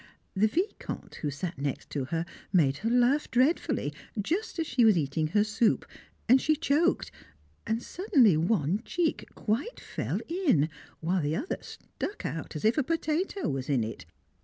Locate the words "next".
1.59-1.91